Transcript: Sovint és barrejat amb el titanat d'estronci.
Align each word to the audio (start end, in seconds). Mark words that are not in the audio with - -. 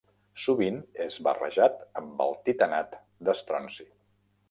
Sovint 0.43 0.79
és 1.05 1.17
barrejat 1.27 1.85
amb 2.03 2.25
el 2.27 2.35
titanat 2.49 3.01
d'estronci. 3.29 3.91